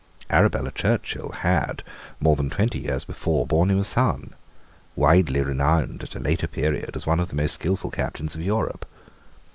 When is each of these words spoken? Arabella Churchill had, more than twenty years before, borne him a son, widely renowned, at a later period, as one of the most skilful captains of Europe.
Arabella 0.31 0.71
Churchill 0.71 1.29
had, 1.41 1.83
more 2.19 2.35
than 2.35 2.49
twenty 2.49 2.79
years 2.79 3.05
before, 3.05 3.45
borne 3.45 3.69
him 3.69 3.77
a 3.77 3.83
son, 3.83 4.33
widely 4.95 5.43
renowned, 5.43 6.01
at 6.01 6.15
a 6.15 6.19
later 6.19 6.47
period, 6.47 6.95
as 6.95 7.05
one 7.05 7.19
of 7.19 7.27
the 7.29 7.35
most 7.35 7.53
skilful 7.53 7.91
captains 7.91 8.33
of 8.33 8.41
Europe. 8.41 8.87